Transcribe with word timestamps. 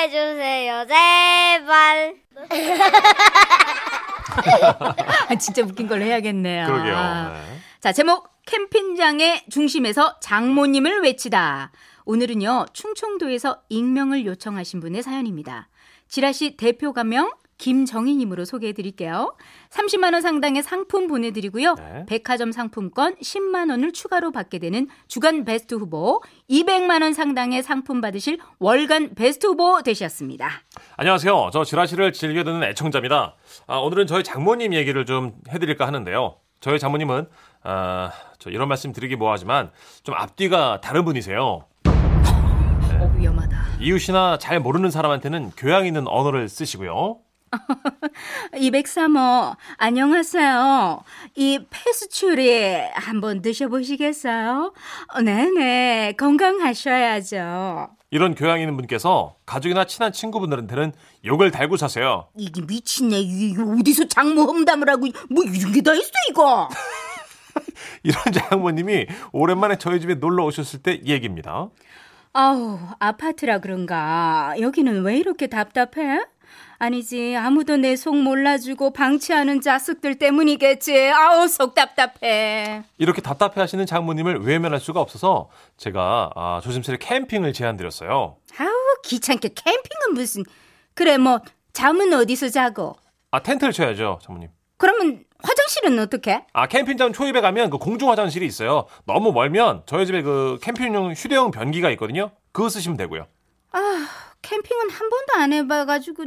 해주세요, 0.00 0.86
제발. 0.86 2.14
아, 5.28 5.34
진짜 5.36 5.62
웃긴 5.62 5.86
걸로 5.88 6.04
해야겠네요. 6.04 6.66
그러게요. 6.66 6.96
아. 6.96 7.32
네. 7.34 7.58
자, 7.80 7.92
제목 7.92 8.28
캠핑장의 8.46 9.44
중심에서 9.50 10.18
장모님을 10.20 11.02
외치다. 11.02 11.70
오늘은요, 12.06 12.66
충청도에서 12.72 13.62
익명을 13.68 14.24
요청하신 14.24 14.80
분의 14.80 15.02
사연입니다. 15.02 15.68
지라시 16.08 16.56
대표 16.56 16.92
가명 16.92 17.30
김정희님으로 17.60 18.44
소개해 18.44 18.72
드릴게요. 18.72 19.36
30만원 19.68 20.22
상당의 20.22 20.62
상품 20.62 21.06
보내드리고요. 21.06 21.74
네. 21.74 22.06
백화점 22.06 22.50
상품권 22.50 23.14
10만원을 23.16 23.92
추가로 23.94 24.32
받게 24.32 24.58
되는 24.58 24.88
주간 25.06 25.44
베스트 25.44 25.74
후보, 25.74 26.22
200만원 26.48 27.14
상당의 27.14 27.62
상품 27.62 28.00
받으실 28.00 28.38
월간 28.58 29.14
베스트 29.14 29.46
후보 29.46 29.82
되셨습니다. 29.82 30.48
안녕하세요. 30.96 31.50
저 31.52 31.62
지라시를 31.62 32.12
즐겨 32.12 32.42
듣는 32.42 32.62
애청자입니다. 32.64 33.36
아, 33.66 33.76
오늘은 33.76 34.06
저희 34.06 34.24
장모님 34.24 34.72
얘기를 34.74 35.04
좀 35.04 35.34
해드릴까 35.50 35.86
하는데요. 35.86 36.36
저희 36.60 36.78
장모님은 36.78 37.26
아, 37.62 38.10
저 38.38 38.50
이런 38.50 38.68
말씀 38.68 38.92
드리기 38.92 39.16
뭐하지만 39.16 39.70
좀 40.02 40.14
앞뒤가 40.14 40.80
다른 40.80 41.04
분이세요. 41.04 41.64
어, 41.86 43.14
위험하다. 43.16 43.56
이웃이나 43.80 44.38
잘 44.38 44.60
모르는 44.60 44.90
사람한테는 44.90 45.52
교양 45.56 45.86
있는 45.86 46.08
언어를 46.08 46.48
쓰시고요. 46.48 47.18
203호, 48.54 49.56
안녕하세요. 49.76 51.02
이 51.34 51.58
페스츄리 51.68 52.76
한번 52.94 53.42
드셔보시겠어요? 53.42 54.72
어, 55.14 55.20
네네, 55.20 56.14
건강하셔야죠. 56.16 57.88
이런 58.12 58.34
교양 58.34 58.60
있는 58.60 58.76
분께서 58.76 59.34
가족이나 59.46 59.84
친한 59.84 60.12
친구분들한테는 60.12 60.92
욕을 61.24 61.50
달고 61.50 61.76
사세요. 61.76 62.28
이게 62.36 62.62
미친네. 62.62 63.20
이게 63.20 63.60
어디서 63.60 64.06
장모 64.08 64.42
험담을 64.42 64.88
하고, 64.88 65.06
뭐 65.28 65.44
이런 65.44 65.72
게 65.72 65.80
다 65.82 65.92
있어, 65.94 66.10
이거. 66.28 66.68
이런 68.02 68.22
장모님이 68.32 69.06
오랜만에 69.32 69.76
저희 69.78 70.00
집에 70.00 70.14
놀러 70.14 70.44
오셨을 70.44 70.82
때 70.82 71.00
얘기입니다. 71.04 71.68
아우, 72.32 72.78
아파트라 73.00 73.58
그런가. 73.58 74.54
여기는 74.60 75.02
왜 75.02 75.16
이렇게 75.18 75.48
답답해? 75.48 76.20
아니지, 76.90 77.36
아무도 77.36 77.76
내 77.76 77.94
속 77.94 78.16
몰라주고 78.16 78.94
방치하는 78.94 79.60
자식들 79.60 80.14
때문이겠지. 80.14 81.10
아우, 81.10 81.46
속 81.46 81.74
답답해. 81.74 82.82
이렇게 82.96 83.20
답답해 83.20 83.52
하시는 83.60 83.84
장모님을 83.84 84.40
외면할 84.40 84.80
수가 84.80 84.98
없어서 84.98 85.50
제가 85.76 86.30
아, 86.34 86.60
조심스레 86.64 86.96
캠핑을 86.98 87.52
제안드렸어요. 87.52 88.36
아우, 88.58 88.70
귀찮게 89.04 89.50
캠핑은 89.54 90.14
무슨. 90.14 90.44
그래, 90.94 91.18
뭐, 91.18 91.40
잠은 91.74 92.14
어디서 92.14 92.48
자고? 92.48 92.96
아, 93.30 93.42
텐트를 93.42 93.74
쳐야죠, 93.74 94.18
장모님. 94.22 94.48
그러면 94.78 95.24
화장실은 95.42 95.98
어떻게? 95.98 96.42
아, 96.54 96.66
캠핑장 96.66 97.12
초입에 97.12 97.42
가면 97.42 97.68
그 97.68 97.76
공중 97.76 98.08
화장실이 98.10 98.46
있어요. 98.46 98.86
너무 99.04 99.32
멀면 99.32 99.82
저희 99.84 100.06
집에 100.06 100.22
그 100.22 100.58
캠핑용 100.62 101.12
휴대용 101.12 101.50
변기가 101.50 101.90
있거든요. 101.90 102.30
그거 102.52 102.70
쓰시면 102.70 102.96
되고요. 102.96 103.26
아, 103.72 104.08
캠핑은 104.40 104.88
한 104.90 105.10
번도 105.10 105.32
안 105.36 105.52
해봐가지고. 105.52 106.24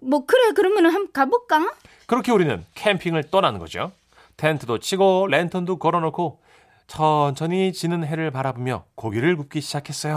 뭐, 0.00 0.24
그래, 0.26 0.52
그러면 0.54 0.86
한번 0.86 1.12
가볼까? 1.12 1.72
그렇게 2.06 2.32
우리는 2.32 2.64
캠핑을 2.74 3.30
떠나는 3.30 3.58
거죠. 3.58 3.92
텐트도 4.36 4.78
치고 4.78 5.26
랜턴도 5.28 5.78
걸어놓고 5.78 6.40
천천히 6.86 7.72
지는 7.72 8.04
해를 8.04 8.30
바라보며 8.30 8.84
고기를 8.94 9.36
굽기 9.36 9.60
시작했어요. 9.60 10.16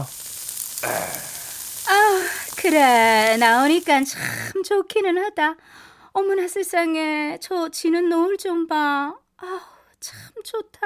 아, 1.89 2.23
그래, 2.57 3.35
나오니까 3.38 4.03
참 4.03 4.63
좋기는 4.63 5.17
하다. 5.17 5.56
어머나 6.13 6.47
세상에, 6.47 7.38
저 7.41 7.69
지는 7.69 8.09
노을 8.09 8.38
좀 8.38 8.67
봐. 8.67 9.16
아, 9.38 9.59
참 10.00 10.19
좋다. 10.44 10.79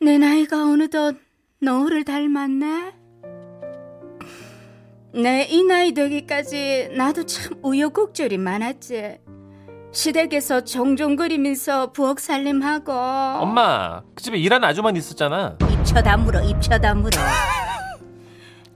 내 0.00 0.18
나이가 0.18 0.64
어느덧 0.64 1.16
노을을 1.60 2.04
닮았네. 2.04 2.97
내 5.14 5.46
이 5.50 5.62
나이 5.64 5.92
되기까지 5.92 6.90
나도 6.96 7.24
참 7.26 7.54
우여곡절이 7.62 8.38
많았지. 8.38 9.18
시댁에서 9.90 10.64
종종 10.64 11.16
그리면서 11.16 11.92
부엌 11.92 12.20
살림하고. 12.20 12.92
엄마, 12.92 14.02
그 14.14 14.22
집에 14.22 14.36
일하는 14.38 14.68
아주만 14.68 14.96
있었잖아. 14.96 15.56
입쳐 15.72 16.02
다물어 16.02 16.42
입쳐 16.42 16.78
다물어 16.78 17.10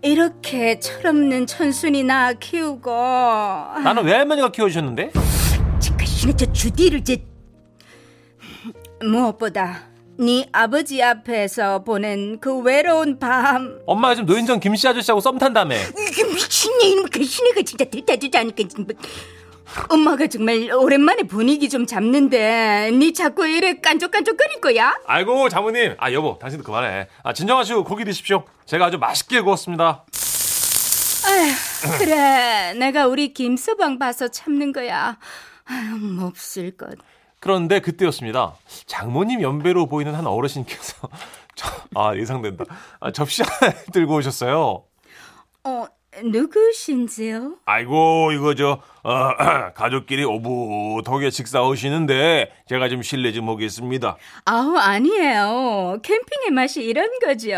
이렇게 0.00 0.80
철없는 0.80 1.46
천순이 1.46 2.02
나 2.04 2.32
키우고 2.32 2.90
나는 2.90 4.04
외할머니가 4.04 4.50
키워주셨는데? 4.50 5.12
지카시네 5.78 6.32
저 6.36 6.50
주디를 6.52 7.04
제 7.04 7.24
무엇보다 9.04 9.82
네 10.18 10.46
아버지 10.52 11.02
앞에서 11.02 11.82
보낸 11.84 12.38
그 12.38 12.58
외로운 12.60 13.18
밤 13.18 13.80
엄마가 13.86 14.14
지금 14.14 14.26
노인정 14.26 14.60
김씨 14.60 14.86
아저씨하고 14.86 15.20
썸 15.20 15.38
탄다며. 15.38 15.74
이게 15.76 16.24
미친네 16.24 16.84
이놈 16.88 17.06
그 17.10 17.24
시내가 17.24 17.62
진짜 17.62 17.84
들다 17.84 18.16
주지 18.16 18.36
않으니까 18.36 18.68
정말. 18.68 18.94
엄마가 19.88 20.26
정말 20.26 20.70
오랜만에 20.70 21.22
분위기 21.22 21.68
좀 21.68 21.86
잡는데 21.86 22.90
네 22.92 23.12
자꾸 23.12 23.46
이래 23.46 23.80
깐족깐족거릴 23.80 24.60
거야? 24.60 24.94
아이고, 25.06 25.48
장모님. 25.48 25.94
아, 25.98 26.12
여보, 26.12 26.38
당신도 26.38 26.62
그만해. 26.64 27.08
아, 27.22 27.32
진정하시고 27.32 27.84
고기 27.84 28.04
드십시오. 28.04 28.44
제가 28.66 28.86
아주 28.86 28.98
맛있게 28.98 29.40
구웠습니다. 29.40 30.04
아휴, 31.24 31.98
그래 31.98 32.74
내가 32.74 33.06
우리 33.06 33.32
김서방 33.32 33.98
봐서 33.98 34.28
참는 34.28 34.72
거야 34.72 35.18
아유 35.64 35.96
몹쓸 35.96 36.76
것 36.76 36.90
그런데 37.42 37.80
그때였습니다. 37.80 38.54
장모님 38.86 39.42
연배로 39.42 39.86
보이는 39.86 40.14
한 40.14 40.28
어르신께서 40.28 41.08
저, 41.56 41.68
아 41.96 42.14
예상된다. 42.14 42.64
아, 43.00 43.10
접시 43.10 43.42
하나 43.42 43.72
들고 43.92 44.14
오셨어요. 44.14 44.84
어, 45.64 45.84
누구신지요? 46.22 47.56
아이고 47.64 48.30
이거 48.30 48.54
저 48.54 48.80
어, 49.02 49.30
가족끼리 49.74 50.22
오붓하게 50.22 51.30
식사하시는데 51.30 52.52
제가 52.68 52.88
좀 52.88 53.02
실례 53.02 53.32
좀 53.32 53.48
하겠습니다. 53.48 54.16
아우, 54.44 54.76
아니에요. 54.76 55.98
캠핑의 56.00 56.50
맛이 56.52 56.84
이런 56.84 57.08
거죠. 57.24 57.56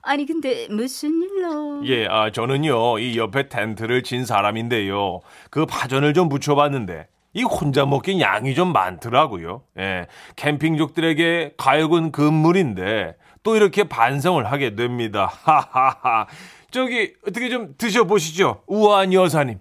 아니, 0.00 0.24
근데 0.24 0.68
무슨 0.70 1.10
일로? 1.22 1.86
예, 1.86 2.06
아 2.06 2.30
저는요 2.32 2.98
이 2.98 3.18
옆에 3.18 3.50
텐트를 3.50 4.04
친 4.04 4.24
사람인데요. 4.24 5.20
그 5.50 5.66
파전을 5.66 6.14
좀 6.14 6.30
묻혀봤는데 6.30 7.08
이 7.34 7.42
혼자 7.42 7.86
먹긴 7.86 8.20
양이 8.20 8.54
좀 8.54 8.72
많더라고요. 8.72 9.62
예, 9.78 10.06
캠핑족들에게 10.36 11.54
가역은 11.56 12.12
금물인데 12.12 13.16
또 13.42 13.56
이렇게 13.56 13.84
반성을 13.84 14.44
하게 14.50 14.74
됩니다. 14.74 15.32
하하하. 15.44 16.26
저기 16.70 17.14
어떻게 17.26 17.48
좀 17.48 17.74
드셔보시죠, 17.78 18.62
우아한 18.66 19.12
여사님. 19.12 19.58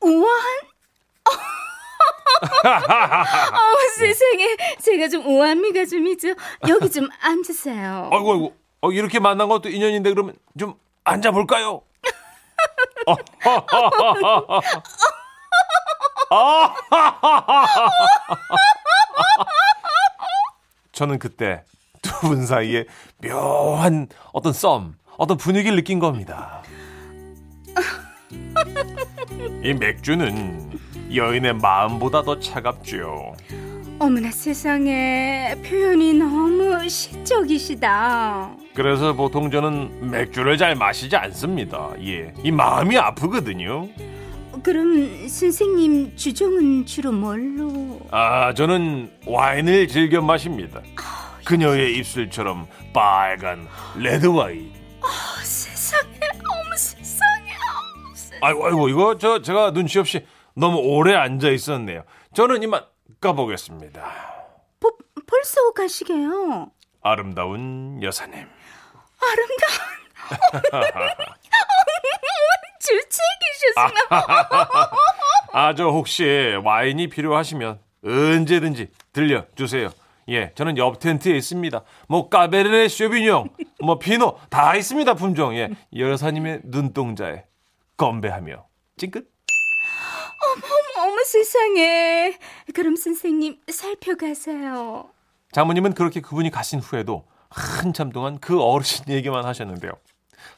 우아한? 0.00 0.64
어우, 2.64 3.88
세상에. 3.96 4.56
제가 4.80 5.08
좀 5.08 5.26
우아미가 5.26 5.86
좀 5.86 6.06
있죠. 6.08 6.28
여기 6.68 6.90
좀 6.90 7.08
앉으세요. 7.22 8.10
아이고 8.12 8.32
아이고 8.32 8.54
어, 8.82 8.92
이렇게 8.92 9.18
만난 9.18 9.48
것도 9.48 9.70
인연인데 9.70 10.10
그러면 10.10 10.34
좀 10.58 10.74
앉아볼까요? 11.04 11.82
저는 20.92 21.18
그때 21.18 21.62
두 22.02 22.28
분 22.28 22.46
사이에 22.46 22.84
묘한 23.22 24.08
어떤 24.32 24.52
썸, 24.52 24.94
어떤 25.16 25.36
분위기를 25.36 25.76
느낀 25.76 25.98
겁니다. 25.98 26.62
이 29.62 29.72
맥주는 29.72 30.78
여인의 31.14 31.54
마음보다 31.54 32.22
더 32.22 32.38
차갑죠. 32.38 33.34
어머나 33.98 34.30
세상에. 34.30 35.54
표현이 35.64 36.14
너무 36.14 36.88
시적이시다. 36.88 38.50
그래서 38.74 39.12
보통 39.14 39.50
저는 39.50 40.10
맥주를 40.10 40.58
잘 40.58 40.74
마시지 40.74 41.16
않습니다. 41.16 41.90
예. 42.00 42.34
이 42.42 42.50
마음이 42.50 42.98
아프거든요. 42.98 43.88
그럼 44.64 45.28
선생님 45.28 46.16
주종은 46.16 46.86
주로 46.86 47.12
뭘로? 47.12 48.00
아, 48.10 48.54
저는 48.54 49.12
와인을 49.26 49.88
즐겨 49.88 50.22
마십니다. 50.22 50.80
그녀의 51.44 51.96
입술처럼 51.98 52.66
빨간 52.94 53.68
레드 53.96 54.26
와인. 54.26 54.72
세상에. 55.42 56.18
어머 56.22 56.76
세상에. 56.76 57.50
어머, 57.50 58.14
세상에. 58.14 58.40
아이고, 58.40 58.66
아이고, 58.66 58.88
이거 58.88 59.18
저 59.18 59.42
제가 59.42 59.72
눈치 59.72 59.98
없이 59.98 60.26
너무 60.54 60.78
오래 60.78 61.14
앉아 61.14 61.50
있었네요. 61.50 62.04
저는 62.32 62.62
이만 62.62 62.82
가보겠습니다. 63.20 64.02
버, 64.80 64.90
벌써 65.26 65.72
가시게요? 65.72 66.70
아름다운 67.02 68.02
여사님. 68.02 68.46
아름다운 69.20 69.74
주책이셨으면 72.84 74.06
아, 75.52 75.74
저 75.74 75.88
혹시 75.88 76.24
와인이 76.62 77.08
필요하시면 77.08 77.78
언제든지 78.04 78.88
들려주세요. 79.12 79.90
예, 80.30 80.52
저는 80.54 80.76
옆 80.78 80.98
텐트에 81.00 81.36
있습니다. 81.36 81.82
뭐 82.08 82.28
Cabernet 82.28 82.88
Sauvignon, 82.88 83.46
뭐 83.82 83.98
Pinot 83.98 84.38
다 84.50 84.74
있습니다 84.76 85.14
품종. 85.14 85.54
예, 85.56 85.70
여사님의 85.96 86.60
눈동자에 86.64 87.44
건배하며 87.96 88.66
찡긋. 88.96 89.30
어머 90.98 91.16
세상에. 91.24 92.38
그럼 92.74 92.96
선생님 92.96 93.58
살펴가세요. 93.70 95.08
장모님은 95.52 95.94
그렇게 95.94 96.20
그분이 96.20 96.50
가신 96.50 96.80
후에도 96.80 97.24
한참 97.50 98.10
동안 98.10 98.38
그 98.40 98.60
어르신 98.60 99.06
얘기만 99.08 99.44
하셨는데요. 99.44 99.92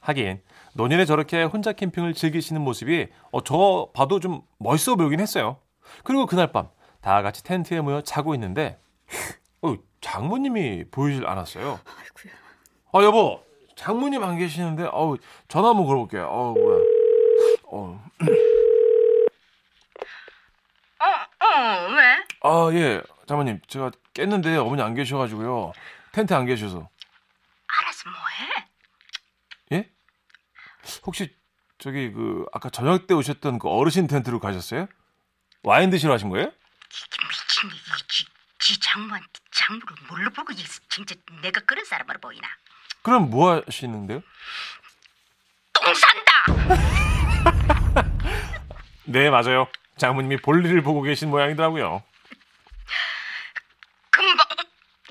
하긴 0.00 0.40
노년에 0.76 1.05
저렇게 1.06 1.43
혼자 1.43 1.73
캠핑을 1.73 2.14
즐기시는 2.14 2.61
모습이 2.61 3.08
어, 3.32 3.43
저 3.43 3.88
봐도 3.94 4.20
좀 4.20 4.43
멋있어 4.58 4.94
보이긴 4.96 5.20
했어요. 5.20 5.58
그리고 6.05 6.26
그날 6.26 6.52
밤 6.52 6.69
다 7.02 7.23
같이 7.23 7.44
텐트에 7.44 7.81
모여 7.82 8.00
자고 8.02 8.34
있는데 8.34 8.81
어, 9.62 9.76
장모님이 10.00 10.87
보이질 10.90 11.25
않았어요. 11.25 11.78
아이고야. 11.87 12.34
아 12.93 13.05
여보 13.05 13.44
장모님 13.76 14.25
안 14.25 14.37
계시는데 14.37 14.88
어우 14.90 15.17
전화 15.46 15.69
한번 15.69 15.87
걸어볼게요. 15.87 16.26
어 16.28 16.52
뭐야. 16.52 16.79
어. 17.69 18.05
어, 20.99 21.88
왜? 21.94 22.17
아 22.43 22.70
예 22.72 23.00
장모님 23.29 23.61
제가 23.69 23.93
깼는데 24.14 24.56
어머니 24.56 24.82
안 24.82 24.94
계셔가지고요 24.94 25.72
텐트 26.12 26.34
안 26.34 26.44
계셔서 26.46 26.88
알아서 27.69 28.11
뭐해? 28.11 28.56
예? 30.86 31.00
혹시 31.04 31.34
저기 31.78 32.10
그 32.12 32.46
아까 32.52 32.70
저녁 32.70 33.06
때 33.06 33.14
오셨던 33.14 33.58
그 33.58 33.68
어르신 33.68 34.06
텐트로 34.06 34.40
가셨어요? 34.40 34.86
와인 35.62 35.90
드시러 35.90 36.14
하신 36.14 36.28
거예요? 36.30 36.46
미친 36.88 37.70
이, 37.70 38.08
지, 38.08 38.24
지 38.58 38.80
장모한테 38.80 39.28
장모를 39.50 39.96
뭘로 40.08 40.30
보고 40.30 40.52
있어? 40.52 40.80
진짜 40.88 41.14
내가 41.42 41.60
그런 41.62 41.84
사람으로 41.84 42.18
보이나? 42.20 42.48
그럼 43.02 43.30
뭐 43.30 43.62
하시는데요? 43.66 44.22
똥 45.72 45.94
산다! 45.94 46.32
네 49.04 49.30
맞아요 49.30 49.68
장모님이 49.98 50.38
볼일을 50.38 50.82
보고 50.82 51.02
계신 51.02 51.30
모양이더라고요 51.30 52.02
금방 54.10 54.46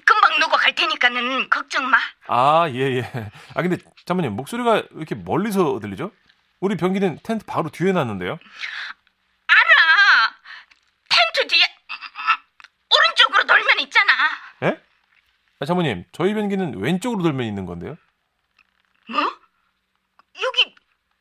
금방 0.05 0.39
누구 0.39 0.57
갈 0.57 0.73
테니까는 1.09 1.49
걱정 1.49 1.85
마. 1.89 1.97
아 2.27 2.67
예 2.69 2.97
예 2.97 3.31
아 3.55 3.61
근데 3.61 3.77
장모님 4.05 4.33
목소리가 4.33 4.71
왜 4.73 4.83
이렇게 4.95 5.15
멀리서 5.15 5.79
들리죠? 5.79 6.11
우리 6.59 6.75
변기는 6.77 7.19
텐트 7.23 7.45
바로 7.45 7.69
뒤에 7.69 7.91
놨는데요 7.91 8.31
알아. 9.47 10.35
텐트 11.09 11.47
뒤에 11.47 11.63
음, 11.63 11.95
오른쪽으로 12.89 13.43
돌면 13.45 13.79
있잖아. 13.81 14.13
예? 14.63 14.81
아, 15.59 15.65
장모님 15.65 16.05
저희 16.11 16.33
변기는 16.33 16.79
왼쪽으로 16.81 17.21
돌면 17.23 17.45
있는 17.45 17.65
건데요 17.65 17.97
뭐? 19.09 19.21
여기 20.41 20.75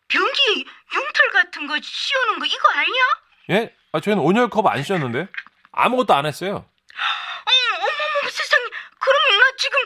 변기에 0.08 0.64
융털 0.94 1.30
같은 1.32 1.66
거 1.66 1.78
씌우는 1.80 2.38
거 2.38 2.46
이거 2.46 2.68
아니야? 2.72 3.02
예? 3.50 3.74
아 3.92 4.00
저희는 4.00 4.22
온열컵 4.22 4.66
안 4.66 4.82
씌웠는데 4.82 5.28
아무것도 5.72 6.14
안 6.14 6.26
했어요 6.26 6.54
어, 6.56 7.50
어머머 7.76 8.30
세상에. 8.30 8.64
그럼 8.98 9.16
나 9.38 9.44
지금 9.58 9.78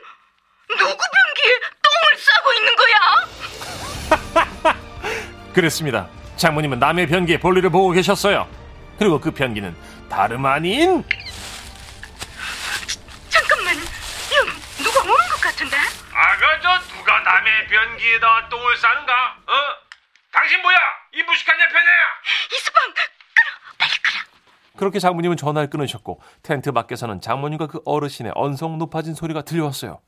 누구 0.69 0.97
변기에 0.97 1.61
똥을 1.83 2.19
싸고 2.19 2.53
있는 2.55 2.77
거야? 2.77 2.99
그랬습니다. 5.59 6.09
장모님은 6.37 6.79
남의 6.79 7.09
변기에 7.09 7.41
볼일을 7.41 7.71
보고 7.71 7.91
계셨어요. 7.91 8.47
그리고 8.97 9.21
그 9.21 9.33
변기는 9.33 9.75
다름 10.09 10.47
아닌 10.47 11.03
잠깐만. 13.29 13.75
여기 13.77 14.85
누가 14.85 15.01
오는 15.01 15.15
것 15.15 15.41
같은데? 15.41 15.77
아가 16.13 16.61
저 16.63 16.97
누가 16.97 17.19
남의 17.21 17.67
변기에다 17.67 18.49
똥을 18.49 18.77
싸는가? 18.77 19.13
어? 19.13 19.53
당신 20.31 20.63
뭐야? 20.63 20.77
이 21.15 21.23
무식한 21.25 21.59
내편애야! 21.59 22.07
이수방 22.57 22.95
끌어 22.95 23.77
빨리 23.79 23.91
끌어. 24.01 24.79
그렇게 24.79 25.01
장모님은 25.01 25.37
전화를 25.37 25.71
끊으셨고 25.71 26.21
텐트 26.45 26.71
밖에서는 26.71 27.21
장모님과 27.21 27.67
그 27.67 27.81
어르신의 27.85 28.31
언성 28.37 28.79
높아진 28.79 29.15
소리가 29.15 29.43
들려왔어요. 29.43 30.01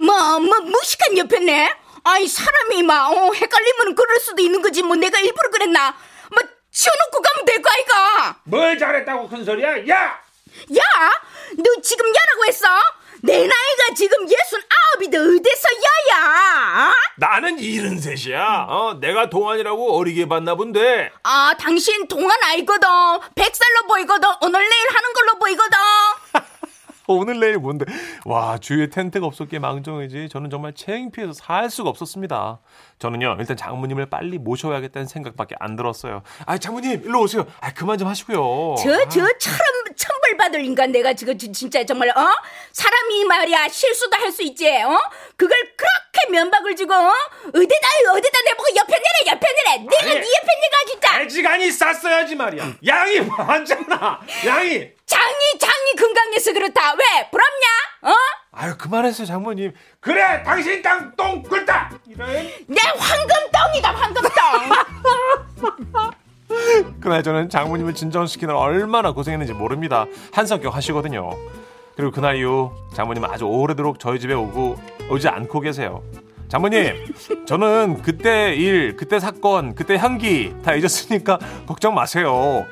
뭐, 0.00 0.38
뭐, 0.40 0.58
무식한 0.60 1.16
옆에네? 1.18 1.74
아이, 2.04 2.26
사람이 2.26 2.82
막, 2.82 3.10
어, 3.12 3.32
헷갈리면 3.32 3.94
그럴 3.94 4.18
수도 4.20 4.42
있는 4.42 4.62
거지. 4.62 4.82
뭐, 4.82 4.96
내가 4.96 5.18
일부러 5.20 5.50
그랬나? 5.50 5.94
뭐, 6.30 6.38
치워놓고 6.72 7.20
가면 7.22 7.44
될 7.44 7.60
거 7.62 7.70
아이가? 7.70 8.36
뭘 8.44 8.78
잘했다고 8.78 9.28
큰 9.28 9.44
소리야? 9.44 9.86
야! 9.88 9.96
야! 10.76 10.82
너 11.56 11.80
지금 11.82 12.06
야라고 12.06 12.44
했어? 12.46 12.66
내 13.22 13.36
나이가 13.36 13.94
지금 13.94 14.24
예순 14.24 14.62
아홉인데 14.94 15.18
어디서 15.18 15.68
야야? 16.10 16.94
나는 17.16 17.58
이른 17.58 18.00
셋이야. 18.00 18.66
어, 18.68 18.94
내가 18.98 19.28
동안이라고 19.28 19.98
어리게 19.98 20.26
봤나 20.26 20.54
본데. 20.54 21.12
아, 21.24 21.52
당신 21.58 22.08
동안 22.08 22.38
알거든. 22.42 22.88
백살로 23.34 23.86
보이거든. 23.88 24.26
오늘 24.40 24.66
내일 24.66 24.88
하는 24.88 25.12
걸로 25.12 25.38
보이거든. 25.38 25.76
오늘 27.12 27.40
내일 27.40 27.58
뭔데? 27.58 27.84
와 28.24 28.58
주위에 28.58 28.88
텐트가 28.88 29.26
없었기에 29.26 29.58
망정이지 29.58 30.28
저는 30.30 30.50
정말 30.50 30.72
창피해서 30.74 31.32
살 31.32 31.70
수가 31.70 31.90
없었습니다. 31.90 32.60
저는요 32.98 33.36
일단 33.38 33.56
장모님을 33.56 34.06
빨리 34.10 34.38
모셔야겠다는 34.38 35.06
생각밖에 35.06 35.54
안 35.58 35.76
들었어요. 35.76 36.22
아 36.46 36.58
장모님 36.58 37.02
일로 37.04 37.22
오세요. 37.22 37.46
아 37.60 37.72
그만 37.72 37.98
좀 37.98 38.08
하시고요. 38.08 38.74
저, 38.78 39.08
저, 39.08 39.26
처럼, 39.38 39.68
천벌받을 39.96 40.64
인간 40.64 40.92
내가 40.92 41.12
지금 41.14 41.36
지- 41.36 41.50
진짜 41.52 41.84
정말, 41.84 42.08
어? 42.10 42.28
사람이 42.72 43.24
말이야, 43.24 43.68
실수도 43.68 44.16
할 44.16 44.30
수 44.30 44.42
있지, 44.42 44.68
어? 44.68 44.96
그걸 45.36 45.58
그렇게 45.76 46.30
면박을 46.30 46.76
주고, 46.76 46.94
어? 46.94 47.10
어디다, 47.48 47.54
어디다 48.12 48.38
내보고 48.44 48.68
옆에 48.76 48.92
내래, 48.92 49.32
옆에 49.32 49.46
내래. 49.52 49.78
내가 49.78 50.02
아니, 50.02 50.14
네 50.14 50.20
옆에 50.20 50.46
내가 50.60 50.76
진짜. 50.88 51.20
애지간히 51.22 51.70
쌌어야지 51.72 52.36
말이야. 52.36 52.74
양이 52.86 53.20
많잖아. 53.20 54.20
양이. 54.46 54.90
장이, 55.10 55.58
장이 55.58 55.96
건강해서 55.98 56.52
그렇다. 56.52 56.92
왜? 56.92 57.28
부럽냐? 57.30 57.66
어? 58.02 58.12
아유 58.52 58.76
그만했어요 58.78 59.26
장모님. 59.26 59.72
그래 59.98 60.40
당신 60.44 60.80
땅똥 60.82 61.42
굴다. 61.42 61.90
이런. 62.06 62.28
내 62.68 62.80
황금덩이다, 62.96 63.90
황금덩. 63.92 64.30
그날 67.00 67.22
저는 67.24 67.48
장모님을 67.48 67.94
진정시키느라 67.94 68.56
얼마나 68.56 69.10
고생했는지 69.12 69.52
모릅니다. 69.52 70.06
한성격 70.32 70.74
하시거든요. 70.76 71.30
그리고 71.96 72.12
그날 72.12 72.36
이후 72.36 72.70
장모님은 72.94 73.28
아주 73.30 73.46
오래도록 73.46 73.98
저희 73.98 74.20
집에 74.20 74.32
오고 74.34 74.78
오지 75.10 75.26
않고 75.28 75.58
계세요. 75.60 76.02
장모님, 76.48 77.14
저는 77.46 78.02
그때 78.02 78.54
일, 78.54 78.94
그때 78.96 79.18
사건, 79.18 79.74
그때 79.74 79.96
향기 79.96 80.54
다 80.64 80.74
잊었으니까 80.74 81.38
걱정 81.66 81.94
마세요. 81.94 82.64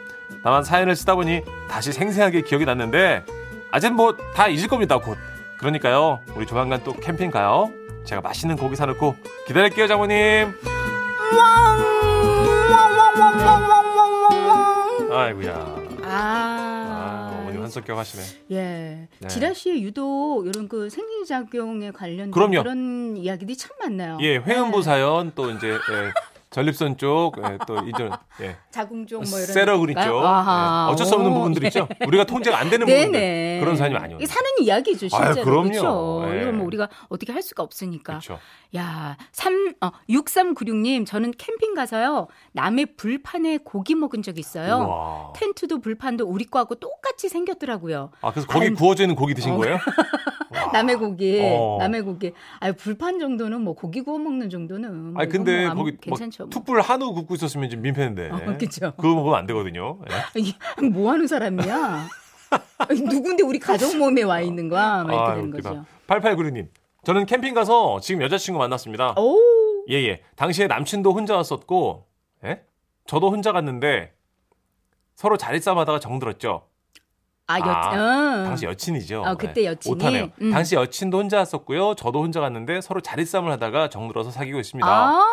다만 0.43 0.63
사연을 0.65 0.97
쓰다 0.97 1.15
보니 1.15 1.43
다시 1.69 1.93
생생하게 1.93 2.43
기억이 2.43 2.65
났는데 2.65 3.25
아직 3.71 3.93
뭐다 3.93 4.49
잊을 4.49 4.69
겁니다, 4.69 4.99
곧. 4.99 5.19
그러니까요, 5.59 6.21
우리 6.35 6.47
조만간 6.47 6.83
또 6.85 6.93
캠핑 6.93 7.31
가요. 7.31 7.71
제가 8.05 8.21
맛있는 8.21 8.57
고기 8.57 8.77
사놓고 8.77 9.17
기다릴게요, 9.47 9.87
장모님. 9.87 10.55
아이고야. 15.11 15.55
아. 16.05 16.69
아, 17.31 17.39
어머니 17.41 17.59
환석격 17.59 17.99
하시네. 17.99 18.23
예. 18.53 19.09
네. 19.19 19.29
지라시에 19.29 19.81
유독 19.81 20.47
이런 20.47 20.69
그 20.69 20.89
생리작용에 20.91 21.91
관련된 21.91 22.31
그럼요. 22.31 22.63
그런 22.63 23.17
이야기들이 23.17 23.57
참 23.57 23.73
많나요? 23.81 24.19
예, 24.21 24.37
회음부 24.37 24.79
네. 24.79 24.83
사연 24.83 25.33
또 25.35 25.51
이제 25.51 25.69
예, 25.69 26.13
전립선 26.59 26.97
쪽, 26.97 27.37
예, 27.39 27.57
또 27.69 27.77
이전 27.87 28.11
예, 28.41 28.57
자궁종 28.73 29.23
뭐 29.31 29.39
이런 29.39 29.47
세러그리 29.47 29.95
쪽. 29.95 30.01
예, 30.03 30.91
어쩔 30.93 31.07
수 31.07 31.15
없는 31.15 31.31
오, 31.31 31.35
부분들 31.35 31.63
예. 31.63 31.69
있죠. 31.69 31.87
우리가 32.05 32.25
통제가 32.25 32.59
안 32.59 32.69
되는 32.69 32.85
부분들. 32.85 33.61
그런 33.61 33.77
사연이 33.77 33.95
많이. 33.95 34.15
이게 34.17 34.27
사는 34.27 34.45
이야기죠, 34.61 35.09
실제로. 35.09 35.45
그럼요. 35.45 35.69
그렇죠. 35.69 36.25
예. 36.33 36.43
이건 36.43 36.57
뭐 36.59 36.67
우리가 36.67 36.89
어떻게 37.09 37.33
할 37.33 37.43
수가 37.43 37.63
없으니까. 37.63 38.15
그렇죠. 38.15 38.41
야, 38.77 39.17
3, 39.33 39.75
어, 39.81 39.91
6396님, 40.11 41.07
저는 41.07 41.33
캠핑 41.39 41.75
가서요, 41.75 42.27
남의 42.53 42.97
불판에 42.97 43.59
고기 43.59 43.95
먹은 43.95 44.23
적 44.23 44.37
있어요. 44.39 44.79
와. 44.89 45.33
텐트도 45.37 45.81
불판도 45.81 46.27
우리 46.27 46.45
거하고 46.45 46.75
똑같이 46.75 47.29
생겼더라고요. 47.29 48.11
아 48.21 48.31
그래서 48.33 48.49
거기 48.49 48.67
아유. 48.67 48.75
구워져 48.75 49.05
있는 49.05 49.15
고기 49.15 49.35
드신 49.35 49.53
어. 49.53 49.57
거예요? 49.59 49.79
와. 50.67 50.73
남의 50.73 50.97
고기, 50.97 51.41
어. 51.43 51.77
남의 51.81 52.03
고기. 52.03 52.33
아유, 52.61 52.73
불판 52.75 53.19
정도는 53.19 53.61
뭐 53.63 53.75
고기 53.75 54.01
구워 54.03 54.19
먹는 54.19 54.51
정도는. 54.51 55.13
뭐 55.13 55.23
아니 55.23 55.31
근데 55.31 55.67
뭐 55.67 55.77
거기 55.85 55.97
괜찮죠. 56.01 56.45
막 56.45 56.47
뭐. 56.47 56.51
툭불 56.51 56.81
한우 56.81 57.13
굽고 57.15 57.35
있었으면 57.35 57.71
좀 57.71 57.83
민폐인데. 57.83 58.31
어, 58.31 58.57
그쵸. 58.59 58.93
그거 58.97 59.15
먹으면 59.15 59.39
안 59.39 59.47
되거든요. 59.47 59.99
예. 60.11 60.87
뭐 60.89 61.11
하는 61.13 61.27
사람이야? 61.27 62.09
누군데 62.91 63.43
우리 63.43 63.59
가족 63.59 63.97
모임에 63.97 64.23
와 64.23 64.41
있는 64.41 64.69
거야? 64.69 65.05
막 65.05 65.13
이렇게 65.13 65.31
아, 65.31 65.35
되는 65.35 65.53
웃기다. 65.53 65.71
거죠. 65.71 65.85
8896님. 66.07 66.69
저는 67.05 67.27
캠핑 67.27 67.55
가서 67.55 68.01
지금 68.01 68.23
여자친구 68.23 68.59
만났습니다. 68.59 69.15
오, 69.19 69.39
예, 69.91 69.95
예. 70.07 70.23
당시에 70.37 70.67
남친도 70.67 71.13
혼자 71.13 71.37
왔었고, 71.37 72.05
예? 72.45 72.63
저도 73.07 73.31
혼자 73.31 73.53
갔는데 73.53 74.13
서로 75.15 75.37
자리 75.37 75.61
싸움하다가 75.61 76.01
정들었죠. 76.01 76.63
아, 77.51 77.59
여, 77.61 77.63
아, 77.65 78.43
어. 78.43 78.45
당시 78.45 78.67
여친이죠. 78.67 79.23
어, 79.23 79.35
그때 79.35 79.63
네. 79.63 79.65
여친이? 79.69 79.95
오타네요. 79.95 80.31
음. 80.43 80.51
당시 80.53 80.75
여친도 80.75 81.19
혼자 81.19 81.39
왔었고요. 81.39 81.95
저도 81.95 82.23
혼자 82.23 82.41
갔는데 82.41 82.83
서로 82.83 83.01
자리싸움을 83.01 83.51
하다가 83.53 83.89
정들어서 83.89 84.31
사귀고 84.31 84.61
있습니다. 84.61 84.87
아, 84.87 85.25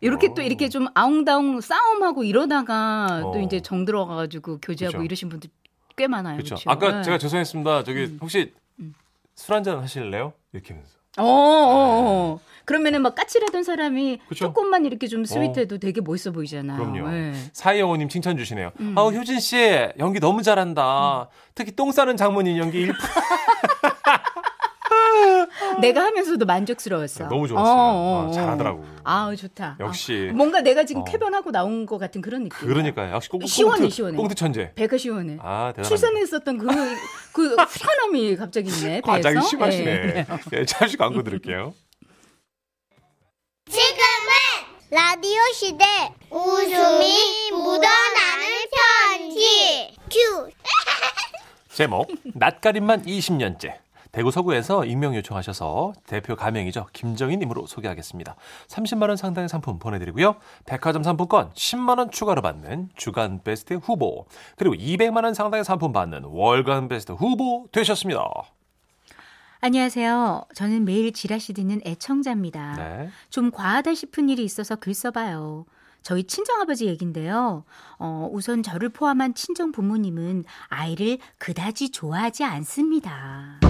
이렇게 0.00 0.26
어. 0.26 0.34
또 0.34 0.42
이렇게 0.42 0.68
좀 0.68 0.88
아웅다웅 0.94 1.60
싸움하고 1.60 2.24
이러다가 2.24 3.20
또 3.22 3.34
어. 3.34 3.40
이제 3.40 3.60
정 3.60 3.84
들어가가지고 3.84 4.58
교제하고 4.60 4.98
그쵸. 4.98 5.04
이러신 5.04 5.28
분들 5.28 5.50
꽤 5.94 6.08
많아요. 6.08 6.36
그렇죠. 6.38 6.56
아까 6.66 6.96
네. 6.96 7.02
제가 7.02 7.18
죄송했습니다. 7.18 7.84
저기 7.84 8.00
음. 8.06 8.18
혹시 8.20 8.52
음. 8.80 8.92
술 9.36 9.54
한잔 9.54 9.78
하실래요? 9.78 10.32
이렇게 10.52 10.74
하면서. 10.74 10.96
어, 11.18 11.22
어, 11.24 11.28
어. 11.28 12.40
그러면은 12.64 13.02
막 13.02 13.14
까칠하던 13.14 13.62
사람이 13.62 14.20
그쵸. 14.28 14.46
조금만 14.46 14.84
이렇게 14.84 15.06
좀 15.06 15.24
스윗해도 15.24 15.78
되게 15.78 16.00
멋있어 16.00 16.30
보이잖아요. 16.32 16.78
그럼요. 16.78 17.10
네. 17.10 17.32
사이영호님 17.52 18.08
칭찬 18.08 18.36
주시네요. 18.36 18.72
음. 18.80 18.94
아우 18.96 19.12
효진 19.12 19.40
씨 19.40 19.56
연기 19.98 20.20
너무 20.20 20.42
잘한다. 20.42 21.28
특히 21.54 21.72
똥 21.72 21.92
싸는 21.92 22.16
장모님 22.16 22.58
연기 22.58 22.80
일 22.82 22.92
내가 25.80 26.04
하면서도 26.04 26.44
만족스러웠어. 26.44 27.28
너무 27.28 27.48
좋았어요. 27.48 27.72
어, 27.72 27.76
어, 27.76 28.22
아, 28.22 28.28
어. 28.28 28.30
잘하더라고. 28.30 28.84
아, 29.04 29.34
좋다. 29.34 29.76
역시. 29.80 30.28
아, 30.30 30.34
뭔가 30.34 30.60
내가 30.60 30.84
지금 30.84 31.02
어. 31.02 31.04
쾌변하고 31.04 31.50
나온 31.50 31.86
것 31.86 31.98
같은 31.98 32.20
그런 32.20 32.44
느낌. 32.44 32.68
그러니까요. 32.68 33.14
역시 33.14 33.28
꽁, 33.28 33.44
시원해, 33.46 33.80
꽁트, 33.82 33.94
시원해. 33.94 34.16
꽁트 34.16 34.34
천재. 34.34 34.72
배가 34.74 34.96
시원해. 34.98 35.38
아 35.40 35.72
대단합니다. 35.74 35.82
출산했었던 35.82 36.58
그, 36.58 36.66
그 37.32 37.54
후련함이 37.56 38.36
갑자기 38.36 38.68
있네. 38.70 39.00
과장이. 39.00 39.40
심하시네. 39.42 39.90
예. 39.90 40.26
예, 40.52 40.64
잠시 40.64 40.96
광고 40.96 41.22
드릴게요. 41.22 41.74
지금은 43.72 44.90
라디오 44.90 45.40
시대 45.54 45.84
웃음이 46.28 47.50
묻어나는 47.52 48.46
편지 49.08 49.96
큐 50.10 50.50
제목 51.74 52.06
낯가림만 52.34 53.06
20년째 53.06 53.78
대구 54.12 54.30
서구에서 54.30 54.84
익명 54.84 55.16
요청하셔서 55.16 55.94
대표 56.06 56.36
가명이죠 56.36 56.88
김정희님으로 56.92 57.66
소개하겠습니다. 57.66 58.36
30만 58.68 59.08
원 59.08 59.16
상당의 59.16 59.48
상품 59.48 59.78
보내드리고요. 59.78 60.36
백화점 60.66 61.02
상품권 61.02 61.50
10만 61.54 61.96
원 61.96 62.10
추가로 62.10 62.42
받는 62.42 62.90
주간 62.94 63.42
베스트 63.42 63.72
후보 63.72 64.26
그리고 64.58 64.74
200만 64.74 65.24
원 65.24 65.32
상당의 65.32 65.64
상품 65.64 65.94
받는 65.94 66.24
월간 66.24 66.88
베스트 66.88 67.12
후보 67.12 67.68
되셨습니다. 67.72 68.22
안녕하세요. 69.72 70.46
저는 70.56 70.84
매일 70.84 71.12
지라시 71.12 71.52
듣는 71.52 71.80
애청자입니다. 71.86 72.74
네. 72.76 73.10
좀 73.30 73.52
과하다 73.52 73.94
싶은 73.94 74.28
일이 74.28 74.42
있어서 74.44 74.74
글 74.74 74.92
써봐요. 74.92 75.66
저희 76.02 76.24
친정아버지 76.24 76.86
얘긴데요. 76.86 77.62
어, 78.00 78.28
우선 78.32 78.64
저를 78.64 78.88
포함한 78.88 79.34
친정 79.34 79.70
부모님은 79.70 80.42
아이를 80.66 81.18
그다지 81.38 81.90
좋아하지 81.90 82.42
않습니다. 82.42 83.60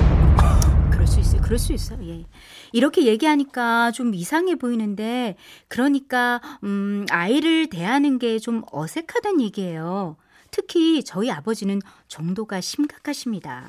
그럴 0.90 1.06
수 1.06 1.20
있어요. 1.20 1.42
그럴 1.42 1.58
수 1.58 1.74
있어요. 1.74 2.02
예. 2.08 2.24
이렇게 2.72 3.04
얘기하니까 3.04 3.90
좀 3.90 4.14
이상해 4.14 4.54
보이는데, 4.54 5.36
그러니까, 5.68 6.40
음, 6.64 7.04
아이를 7.10 7.68
대하는 7.68 8.18
게 8.18 8.38
좀 8.38 8.62
어색하단 8.72 9.42
얘기예요. 9.42 10.16
특히 10.50 11.04
저희 11.04 11.30
아버지는 11.30 11.80
정도가 12.08 12.62
심각하십니다. 12.62 13.68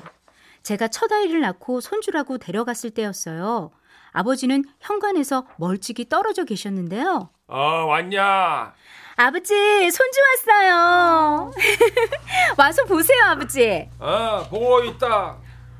제가 0.64 0.88
첫 0.88 1.12
아이를 1.12 1.40
낳고 1.42 1.80
손주라고 1.80 2.38
데려갔을 2.38 2.90
때였어요. 2.90 3.70
아버지는 4.12 4.64
현관에서 4.80 5.46
멀찍이 5.58 6.08
떨어져 6.08 6.44
계셨는데요. 6.44 7.28
어 7.48 7.58
왔냐? 7.86 8.72
아버지, 9.16 9.54
손주 9.90 10.20
왔어요. 10.48 11.52
와서 12.58 12.84
보세요, 12.84 13.18
아버지. 13.26 13.88
어 13.98 14.46
보고 14.48 14.82
있다. 14.84 15.36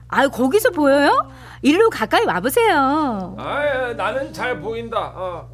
아유, 0.09 0.31
거기서 0.31 0.71
보여요? 0.71 1.33
일로 1.62 1.88
가까이 1.88 2.25
와보세요. 2.25 3.37
아 3.38 3.95
나는 3.97 4.33
잘 4.35 4.61
보인다. 4.61 5.12
어. 5.17 5.53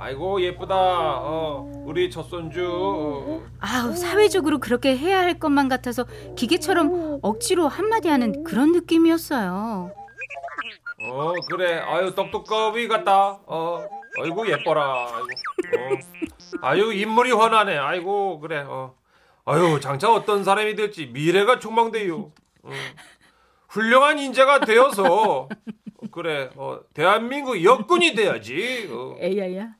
아이고 0.00 0.40
예쁘다. 0.40 0.74
어 0.74 1.70
우리 1.84 2.08
첫 2.10 2.22
손주. 2.22 3.42
아우, 3.60 3.94
사회적으로 3.94 4.58
그렇게 4.58 4.96
해야 4.96 5.18
할 5.20 5.38
것만 5.38 5.68
같아서 5.68 6.06
기계처럼 6.36 7.18
억지로 7.20 7.68
한마디 7.68 8.08
하는 8.08 8.42
그런 8.42 8.72
느낌이었어요. 8.72 9.92
어 11.02 11.32
그래 11.50 11.78
아유 11.80 12.14
똑똑거위 12.14 12.86
같다 12.88 13.40
어 13.46 13.82
아이고 14.20 14.46
예뻐라 14.50 15.06
아이고 15.06 15.28
어. 15.78 16.60
아유 16.60 16.92
인물이 16.92 17.32
훤하네 17.32 17.78
아이고 17.78 18.38
그래 18.40 18.64
어 18.66 18.94
아유 19.46 19.80
장차 19.80 20.12
어떤 20.12 20.44
사람이 20.44 20.74
될지 20.74 21.06
미래가 21.06 21.58
촉망돼요 21.58 22.32
어. 22.64 22.70
훌륭한 23.70 24.18
인재가 24.18 24.60
되어서 24.60 25.48
그래 26.12 26.50
어 26.56 26.80
대한민국 26.92 27.64
여군이 27.64 28.14
돼야지 28.14 28.86
어. 28.92 29.14
에이야야. 29.18 29.79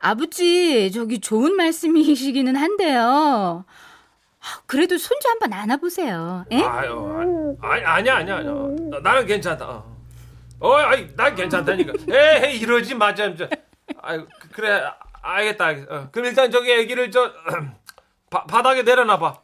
아버지, 0.00 0.90
저기 0.92 1.20
좋은 1.20 1.54
말씀이시기는 1.56 2.56
한데요. 2.56 3.64
아, 4.40 4.46
그래도 4.66 4.96
손주 4.96 5.28
한번 5.28 5.52
안아보세요. 5.52 6.46
예? 6.50 6.62
아유 6.62 7.56
아니 7.60 7.84
아니야 7.84 8.16
아니야 8.16 8.36
아니야 8.36 8.52
나, 8.90 9.00
나는 9.02 9.26
괜찮다. 9.26 9.66
어, 9.68 9.96
어 10.60 10.72
아이 10.76 11.14
난 11.14 11.34
괜찮다니까. 11.34 11.92
에이 12.08 12.60
이러지 12.60 12.94
마자 12.94 13.26
진짜 13.26 13.46
아유 14.00 14.26
그- 14.40 14.48
그래 14.48 14.82
알겠다 15.20 15.66
알겠다 15.66 15.94
어, 15.94 16.08
그럼 16.10 16.28
일단 16.28 16.50
저기 16.50 16.72
애기를 16.72 17.10
저 17.10 17.30
바, 18.30 18.44
바닥에 18.46 18.82
내려놔봐. 18.82 19.34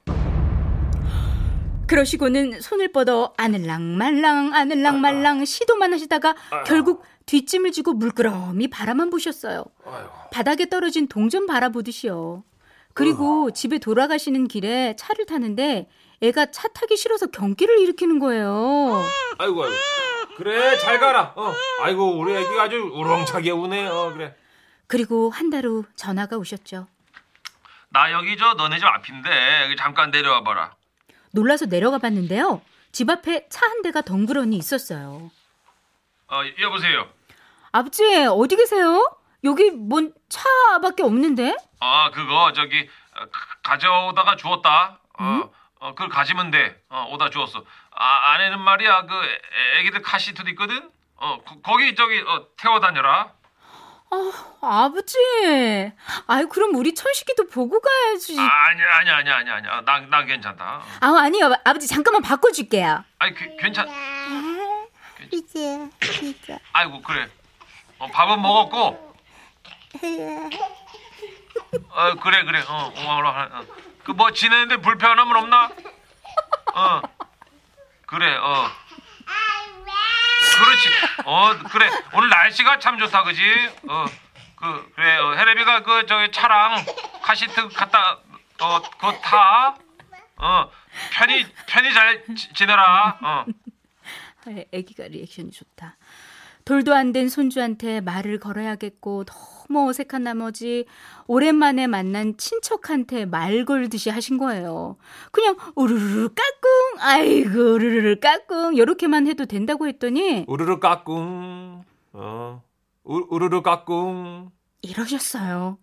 그러시고는 1.87 2.61
손을 2.63 2.91
뻗어 2.91 3.33
아늘랑 3.37 3.97
말랑 3.99 4.55
아늘랑 4.55 5.01
말랑 5.01 5.45
시도만 5.45 5.93
하시다가 5.93 6.35
결국 6.67 7.05
뒷짐을 7.31 7.73
지고 7.73 7.93
물끄러미 7.93 8.69
바라만 8.69 9.11
보셨어요. 9.11 9.65
아유. 9.85 10.07
바닥에 10.33 10.69
떨어진 10.69 11.09
동전 11.09 11.47
바라보듯이요. 11.47 12.45
그리고 12.95 13.51
집에 13.51 13.79
돌아가시는 13.79 14.49
길에 14.49 14.97
차를 14.97 15.27
타는데 15.27 15.89
애가 16.23 16.47
차 16.51 16.69
타기 16.69 16.97
싫어서 16.97 17.27
경기를 17.27 17.79
일으키는 17.81 18.21
거예요. 18.21 19.03
아이고 19.39 19.65
아이고 19.65 19.75
그래 20.39 20.79
잘 20.79 20.99
가라 20.99 21.33
어 21.37 21.53
아이고 21.83 22.19
우리 22.19 22.35
애기가 22.35 22.63
아주 22.63 22.77
우렁차게 22.95 23.51
우네 23.51 23.87
어 23.89 24.13
그래 24.15 24.35
그리고 24.87 25.29
한 25.31 25.51
달 25.51 25.67
후 25.67 25.85
전화가 25.97 26.37
오셨죠. 26.39 26.87
나 27.91 28.13
여기 28.13 28.37
저 28.39 28.55
너네 28.55 28.79
집 28.79 28.87
앞인데 28.87 29.65
여기 29.65 29.77
잠깐 29.77 30.11
내려와 30.11 30.43
봐라. 30.43 30.75
놀라서 31.33 31.67
내려가 31.67 31.99
봤는데요. 31.99 32.63
집 32.93 33.11
앞에 33.11 33.49
차 33.51 33.67
한 33.67 33.83
대가 33.83 34.01
덩그러니 34.01 34.57
있었어요. 34.57 35.31
어 36.29 36.41
여보세요. 36.61 37.09
아버지, 37.81 38.03
어디 38.31 38.57
계세요? 38.57 39.05
여기 39.45 39.71
뭔 39.71 40.11
차밖에 40.31 41.03
없는데? 41.03 41.55
아 41.81 42.11
그거 42.11 42.51
저기 42.55 42.89
어, 43.15 43.21
가- 43.31 43.57
가져오다가 43.63 44.37
주웠다. 44.37 44.99
어, 45.19 45.51
어 45.81 45.91
그걸 45.91 46.09
가지면 46.09 46.51
돼. 46.51 46.83
어 46.89 47.07
오다 47.13 47.29
주웠어. 47.29 47.63
아 47.95 48.33
안에는 48.33 48.59
말이야 48.61 49.03
그 49.03 49.15
애- 49.15 49.81
애기들 49.81 50.01
카시트도 50.01 50.49
있거든. 50.51 50.91
어 51.17 51.39
거, 51.45 51.61
거기 51.63 51.95
저기 51.95 52.19
어, 52.27 52.47
태워 52.57 52.81
다녀라. 52.81 53.33
아버지. 54.63 55.19
아유, 56.29 56.49
그럼 56.49 56.75
우리 56.77 56.95
천식이도 56.95 57.49
보고 57.49 57.79
가야지. 57.81 58.39
아, 58.41 58.43
아니야 58.71 58.87
아니야 59.01 59.17
아니야 59.17 59.37
아니야 59.37 59.55
아니야. 59.57 59.81
난 59.83 60.09
난 60.09 60.25
괜찮다. 60.27 60.83
아, 61.01 61.15
아니요. 61.19 61.53
아버지, 61.65 61.87
잠깐만 61.87 62.23
바꿔줄게요. 62.23 63.05
아니 63.19 63.35
그, 63.35 63.55
괜찮. 63.59 63.87
이제 65.31 65.91
이제 66.23 66.59
아이고 66.73 67.03
그래. 67.03 67.29
어, 67.99 68.07
밥은 68.09 68.41
먹었고. 68.43 69.15
어 71.91 72.15
그래 72.21 72.45
그래. 72.45 72.63
어 72.69 72.93
오마로 72.97 73.65
그뭐 74.05 74.33
지내는데 74.33 74.77
불편함은 74.79 75.37
없나? 75.37 75.71
어 76.75 77.03
그래 78.07 78.35
어. 78.37 78.71
그렇지. 80.59 80.89
어 81.25 81.59
그래 81.71 81.91
오늘 82.13 82.29
날씨가 82.29 82.79
참 82.79 82.99
좋다 82.99 83.25
그지? 83.25 83.43
어 83.89 84.07
그 84.57 84.93
그래 84.95 85.19
어, 85.19 85.33
해레비가 85.35 85.83
그 85.83 86.07
저기 86.07 86.33
차랑 86.33 86.83
카시트 87.21 87.69
갖다 87.69 88.19
어 88.61 88.81
그거 88.83 89.13
타. 89.21 89.77
어 90.39 90.71
편히 91.13 91.47
편히 91.67 91.93
잘 91.93 92.25
지, 92.35 92.51
지내라. 92.55 93.19
어. 93.23 93.45
애- 94.49 94.67
애기가 94.73 95.09
리액션이 95.09 95.51
좋다. 95.51 95.97
돌도 96.67 96.93
안 96.95 97.13
된 97.13 97.29
손주한테 97.29 98.01
말을 98.01 98.41
걸어야겠고 98.41 99.25
너무 99.25 99.89
어색한 99.89 100.25
나머지 100.25 100.85
오랜만에 101.29 101.87
만난 101.87 102.37
친척한테 102.37 103.25
말 103.25 103.65
걸듯이 103.65 104.11
하신 104.11 104.37
거예요. 104.37 104.97
그냥 105.31 105.57
우르르 105.77 106.29
까꿍 106.35 106.99
아이고 107.01 107.51
우르르 107.75 108.19
까꿍 108.19 108.77
요렇게만 108.77 109.29
해도 109.29 109.47
된다고 109.47 109.87
했더니 109.87 110.45
우르르 110.49 110.81
까꿍 110.81 111.85
어 112.15 112.63
우, 113.05 113.27
우르르 113.31 113.63
까꿍 113.63 114.51
이러셨어요. 114.83 115.79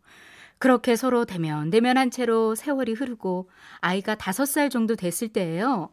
그렇게 0.59 0.97
서로 0.97 1.23
대면 1.25 1.69
대면한 1.69 2.11
채로 2.11 2.55
세월이 2.55 2.91
흐르고 2.93 3.49
아이가 3.79 4.15
다섯 4.15 4.45
살 4.45 4.69
정도 4.69 4.95
됐을 4.97 5.29
때예요. 5.29 5.91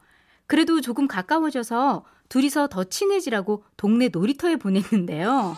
그래도 0.50 0.80
조금 0.80 1.07
가까워져서 1.07 2.04
둘이서 2.28 2.66
더 2.66 2.83
친해지라고 2.83 3.62
동네 3.76 4.09
놀이터에 4.09 4.57
보냈는데요. 4.57 5.57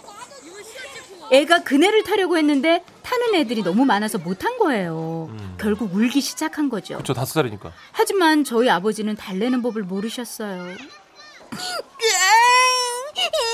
애가 1.30 1.62
그네를 1.62 2.04
타려고 2.04 2.36
했는데 2.36 2.84
타는 3.00 3.34
애들이 3.36 3.62
너무 3.62 3.86
많아서 3.86 4.18
못한 4.18 4.58
거예요. 4.58 5.34
결국 5.56 5.94
울기 5.94 6.20
시작한 6.20 6.68
거죠. 6.68 6.98
그쵸, 6.98 7.14
다섯 7.14 7.32
살이니까. 7.32 7.72
하지만 7.92 8.44
저희 8.44 8.68
아버지는 8.68 9.16
달래는 9.16 9.62
법을 9.62 9.84
모르셨어요. 9.84 10.76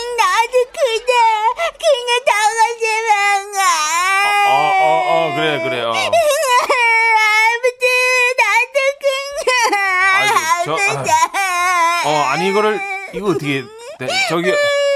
아니, 12.48 12.50
이거를, 12.50 12.80
이거 13.14 13.30
어떻게, 13.30 13.62
네, 14.00 14.08
저기, 14.30 14.52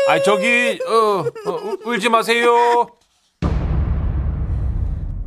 아니, 0.09 0.23
저기, 0.23 0.78
어, 0.87 1.25
어, 1.50 1.52
울- 1.52 1.78
울지 1.85 2.09
마세요. 2.09 2.88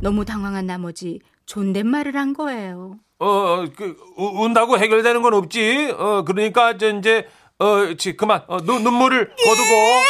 너무 0.00 0.24
당황한 0.24 0.66
나머지 0.66 1.20
존댓말을 1.46 2.16
한 2.16 2.32
거예요. 2.34 2.96
어, 3.20 3.26
어, 3.26 3.66
그, 3.76 3.96
우- 4.16 4.44
운다고 4.44 4.78
해결되는 4.78 5.22
건 5.22 5.34
없지. 5.34 5.94
어, 5.96 6.24
그러니까, 6.26 6.76
저, 6.78 6.88
이제, 6.90 7.28
어, 7.60 7.94
지, 7.96 8.16
그만, 8.16 8.42
어, 8.48 8.58
눈, 8.60 8.82
눈물을 8.82 9.28
거두고. 9.28 9.74
어. 9.74 10.02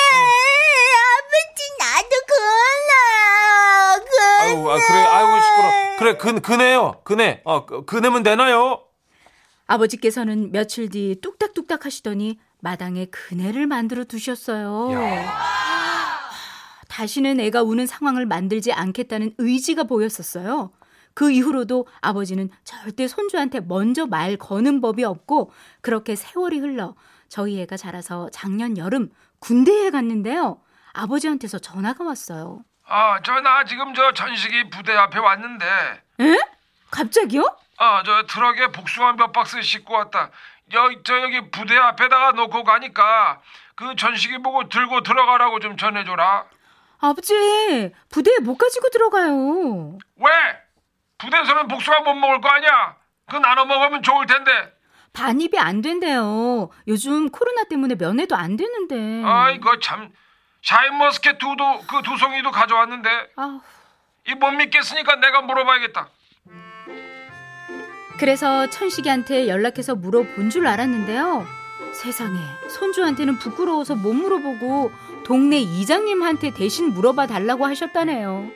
아버지 1.18 1.62
나도 1.78 2.08
그나 2.26 4.04
그 4.04 4.42
아이고, 4.42 4.70
아, 4.70 4.74
그래, 4.86 4.98
아이고, 4.98 5.40
시끄러. 5.40 5.96
그래, 5.98 6.16
그, 6.16 6.40
그네요. 6.40 7.00
그네. 7.04 7.42
어, 7.44 7.66
그- 7.66 7.84
그네면 7.84 8.22
되나요? 8.22 8.80
아버지께서는 9.66 10.52
며칠 10.52 10.88
뒤 10.88 11.16
뚝딱뚝딱 11.20 11.84
하시더니 11.84 12.38
마당에 12.60 13.06
그네를 13.06 13.66
만들어 13.66 14.04
두셨어요. 14.04 14.90
다시는 16.88 17.40
애가 17.40 17.62
우는 17.62 17.86
상황을 17.86 18.26
만들지 18.26 18.72
않겠다는 18.72 19.34
의지가 19.38 19.84
보였었어요. 19.84 20.72
그 21.14 21.30
이후로도 21.30 21.86
아버지는 22.00 22.50
절대 22.64 23.08
손주한테 23.08 23.60
먼저 23.60 24.06
말 24.06 24.36
거는 24.36 24.80
법이 24.80 25.02
없고 25.04 25.50
그렇게 25.80 26.14
세월이 26.14 26.58
흘러 26.58 26.94
저희 27.28 27.60
애가 27.62 27.76
자라서 27.76 28.28
작년 28.32 28.76
여름 28.78 29.10
군대에 29.40 29.90
갔는데요. 29.90 30.60
아버지한테서 30.92 31.58
전화가 31.58 32.04
왔어요. 32.04 32.60
아, 32.88 33.20
저 33.22 33.40
나 33.40 33.64
지금 33.64 33.92
저 33.94 34.12
전식이 34.12 34.70
부대 34.70 34.92
앞에 34.92 35.18
왔는데, 35.18 35.66
에? 36.20 36.36
갑자기요? 36.90 37.44
아, 37.78 38.02
저 38.04 38.22
트럭에 38.26 38.68
복숭아 38.68 39.12
몇 39.14 39.32
박스 39.32 39.60
싣고 39.60 39.94
왔다. 39.94 40.30
여기 40.72 40.98
저 41.04 41.20
여기 41.20 41.50
부대 41.50 41.76
앞에다가 41.76 42.32
놓고 42.32 42.64
가니까 42.64 43.40
그 43.74 43.94
전식이 43.96 44.38
보고 44.42 44.68
들고 44.68 45.02
들어가라고 45.02 45.60
좀 45.60 45.76
전해줘라. 45.76 46.46
아버지, 46.98 47.92
부대에 48.10 48.38
못 48.40 48.56
가지고 48.56 48.88
들어가요. 48.88 49.98
왜? 50.16 50.30
부대에서는 51.18 51.68
복숭아 51.68 52.00
못 52.00 52.14
먹을 52.14 52.40
거 52.40 52.48
아니야? 52.48 52.96
그 53.30 53.36
나눠 53.36 53.64
먹으면 53.66 54.02
좋을 54.02 54.26
텐데. 54.26 54.72
반입이 55.12 55.58
안 55.58 55.80
된대요. 55.82 56.70
요즘 56.88 57.30
코로나 57.30 57.64
때문에 57.64 57.94
면회도 57.94 58.34
안 58.36 58.56
되는데. 58.56 59.22
아이고 59.26 59.78
참. 59.80 60.10
샤인머스켓 60.62 61.38
두도 61.38 61.80
그 61.86 62.02
두 62.02 62.16
송이도 62.16 62.50
가져왔는데 62.50 63.08
아우. 63.36 63.60
이못 64.26 64.52
믿겠으니까 64.54 65.16
내가 65.16 65.42
물어봐야겠다. 65.42 66.08
그래서 68.18 68.68
천식이한테 68.70 69.48
연락해서 69.48 69.94
물어본 69.94 70.50
줄 70.50 70.66
알았는데요. 70.66 71.44
세상에 71.92 72.38
손주한테는 72.68 73.38
부끄러워서 73.38 73.94
못 73.94 74.12
물어보고 74.12 74.90
동네 75.24 75.58
이장님한테 75.58 76.52
대신 76.52 76.92
물어봐 76.92 77.26
달라고 77.26 77.66
하셨다네요. 77.66 78.48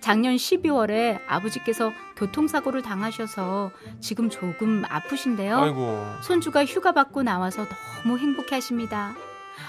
작년 0.00 0.36
12월에 0.36 1.20
아버지께서 1.26 1.92
교통사고를 2.16 2.82
당하셔서 2.82 3.70
지금 4.00 4.30
조금 4.30 4.84
아프신데요. 4.88 5.58
아이고. 5.58 6.04
손주가 6.22 6.64
휴가 6.64 6.92
받고 6.92 7.22
나와서 7.22 7.66
너무 8.02 8.18
행복해 8.18 8.56
하십니다. 8.56 9.14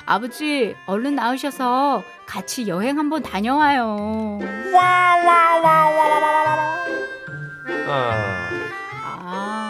아버지, 0.05 0.75
얼른 0.85 1.15
나으셔서 1.15 2.03
같이 2.25 2.67
여행 2.67 2.99
한번 2.99 3.23
다녀와요. 3.23 4.39
아, 4.75 5.15
아, 7.91 8.48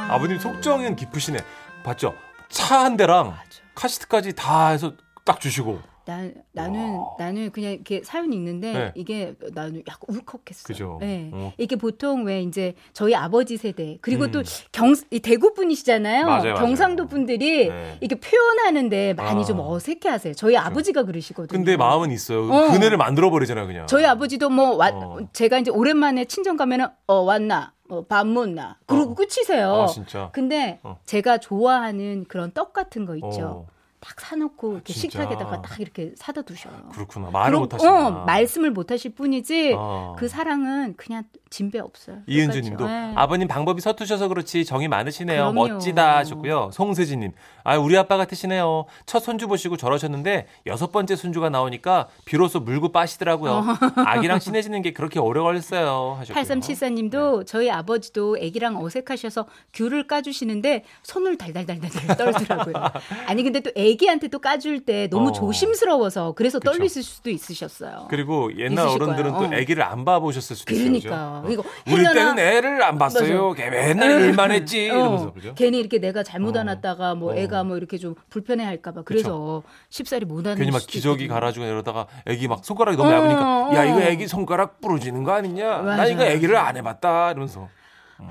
아버님 0.10 0.40
속정은 0.40 0.96
깊으시네. 0.96 1.40
봤죠? 1.84 2.16
차 2.50 2.84
한 2.84 2.98
대랑 2.98 3.30
맞아. 3.30 3.44
카시트까지 3.76 4.34
다 4.34 4.70
해서 4.70 4.94
딱 5.24 5.40
주시고. 5.40 5.82
나, 6.10 6.28
나는 6.54 7.00
나는 7.20 7.52
그냥 7.52 7.74
이렇게 7.74 8.02
사연 8.04 8.34
읽는데 8.34 8.74
네. 8.74 8.92
이게 8.96 9.36
나는 9.54 9.84
약간 9.88 10.00
울컥했어요. 10.08 10.66
그죠. 10.66 10.98
네. 11.00 11.30
어. 11.32 11.54
이게 11.60 11.76
보통 11.76 12.24
왜 12.24 12.42
이제 12.42 12.74
저희 12.94 13.14
아버지 13.14 13.58
세대 13.58 14.00
그리고 14.02 14.24
음. 14.24 14.32
또경 14.32 14.96
대구 15.22 15.54
분이시잖아요. 15.54 16.26
맞아요, 16.26 16.54
맞아요. 16.54 16.56
경상도 16.56 17.06
분들이 17.06 17.70
네. 17.70 17.98
이렇게 18.02 18.20
표현하는데 18.20 19.14
많이 19.14 19.42
아. 19.42 19.46
좀 19.46 19.60
어색해하세요. 19.60 20.34
저희 20.34 20.58
아버지가 20.58 21.04
그러시거든요. 21.04 21.56
근데 21.56 21.78
마음은 21.78 22.12
있어요. 22.12 22.52
어. 22.52 22.72
그네를 22.72 22.98
만들어 22.98 23.30
버리잖아요, 23.30 23.68
그냥. 23.68 23.86
저희 23.86 24.06
아버지도 24.06 24.50
뭐 24.50 24.76
왔, 24.78 24.96
어. 24.96 25.20
제가 25.32 25.60
이제 25.60 25.70
오랜만에 25.70 26.26
친정 26.26 26.58
가면은 26.58 26.88
어 27.06 27.20
왔나 27.22 27.74
어, 27.88 28.04
밥 28.06 28.26
먹나 28.26 28.80
그러고 28.88 29.12
어. 29.12 29.16
끝이세요. 29.16 29.74
아, 29.74 29.86
진짜. 29.86 30.30
근데 30.34 30.80
어. 30.82 30.98
제가 31.06 31.38
좋아하는 31.38 32.26
그런 32.28 32.52
떡 32.52 32.74
같은 32.74 33.06
거 33.06 33.16
있죠. 33.16 33.68
어, 34.00 34.06
딱 34.06 34.20
사놓고 34.22 34.74
이렇게 34.76 34.94
진짜. 34.94 35.20
식탁에다가 35.24 35.62
딱 35.62 35.80
이렇게 35.80 36.14
사다 36.16 36.42
두셔요. 36.44 36.74
그렇구나. 36.94 37.30
말을 37.32 37.60
못 37.60 37.74
하시나. 37.74 38.08
어, 38.08 38.26
말씀을 38.26 38.72
못 38.72 38.92
하실 38.92 39.14
뿐이지 39.14 39.76
어. 39.78 40.16
그 40.18 40.28
사랑은 40.28 40.96
그냥 40.96 41.24
진배 41.50 41.80
없어요. 41.80 42.20
이은주 42.28 42.62
님도. 42.62 42.86
네. 42.88 43.14
아버님 43.16 43.48
방법이 43.48 43.82
서투셔서 43.82 44.28
그렇지 44.28 44.66
정이 44.66 44.88
많으시네요. 44.88 45.52
그럼요. 45.52 45.68
멋지다 45.74 46.18
하셨고요. 46.18 46.70
송세진 46.74 47.20
님. 47.22 47.32
아, 47.64 47.78
우리 47.78 47.98
아빠 47.98 48.18
같으시네요. 48.18 48.86
첫 49.06 49.20
손주 49.20 49.48
보시고 49.48 49.76
저러셨는데 49.76 50.48
여섯 50.68 50.92
번째 50.92 51.16
손주가 51.16 51.50
나오니까 51.50 52.08
비로소 52.26 52.60
물고 52.60 52.92
빠시더라고요. 52.92 53.66
아기랑 54.06 54.40
친해지는 54.40 54.82
게 54.82 54.94
그렇게 54.94 55.20
오래 55.20 55.42
걸렸어요. 55.42 56.16
하셨고요. 56.20 56.34
8374 56.36 56.90
님도 56.90 57.40
네. 57.40 57.46
저희 57.46 57.70
아버지도 57.72 58.38
애기랑 58.38 58.78
어색하셔서 58.78 59.48
귤을 59.74 60.08
까주시는데 60.08 60.84
손을 61.04 61.38
달달달달 61.38 61.90
떨더라고요. 62.16 62.76
아니 63.28 63.44
근데 63.44 63.60
또 63.60 63.72
애 63.76 63.89
기한테 63.96 64.28
또 64.28 64.40
까줄 64.40 64.86
때 64.86 65.08
너무 65.10 65.30
어. 65.30 65.32
조심스러워서 65.32 66.34
그래서 66.34 66.60
그쵸. 66.60 66.72
떨리실 66.72 67.04
수도 67.04 67.30
있으셨어요. 67.30 68.08
그리고 68.10 68.56
옛날 68.58 68.88
어른들은 68.88 69.32
거예요. 69.32 69.50
또 69.50 69.56
어. 69.56 69.60
아기를 69.60 69.84
안 69.84 70.06
봐보셨을 70.06 70.56
수도 70.56 70.74
있어요. 70.74 70.86
그러니까 70.86 71.42
그죠? 71.46 71.54
이거 71.54 71.64
우리 71.92 72.04
때는 72.04 72.40
애를 72.40 72.84
안 72.84 72.98
봤어요. 72.98 73.54
걔 73.54 73.70
맨날 73.70 74.22
일만 74.22 74.52
했지. 74.52 74.86
이러면서 74.86 75.26
어, 75.26 75.34
그죠? 75.34 75.54
괜히 75.56 75.80
이렇게 75.80 76.00
내가 76.00 76.24
잘못 76.24 76.56
어. 76.56 76.60
안았다가 76.60 77.16
뭐 77.16 77.34
어. 77.34 77.36
애가 77.36 77.64
뭐 77.64 77.78
이렇게 77.78 77.98
좀 77.98 78.16
불편해할까봐 78.30 79.04
그래서 79.04 79.64
쉽사리 79.90 80.26
못 80.26 80.40
안는 80.46 80.58
괜히 80.58 80.72
막 80.72 80.82
기저귀 80.86 81.24
있거든요. 81.24 81.34
갈아주고 81.34 81.66
이러다가 81.66 82.08
애기 82.26 82.48
막 82.48 82.64
손가락이 82.66 82.98
너무 82.98 83.10
어, 83.10 83.14
얇으니까 83.14 83.70
야 83.76 83.82
어. 83.82 83.86
이거 83.86 84.02
애기 84.02 84.28
손가락 84.28 84.82
부러지는 84.82 85.24
거 85.24 85.34
아니냐? 85.34 85.68
나 85.78 85.82
맞아. 85.82 86.06
이거 86.08 86.24
애기를 86.24 86.56
안 86.58 86.78
해봤다 86.78 87.32
이러면서 87.32 87.70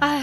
아휴, 0.01 0.23